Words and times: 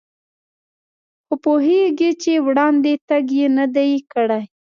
خو 1.25 1.33
پوهېږي 1.43 2.11
چې 2.23 2.31
وړاندې 2.47 2.93
تګ 3.09 3.25
یې 3.39 3.47
نه 3.57 3.65
دی 3.75 3.91
کړی. 4.13 4.43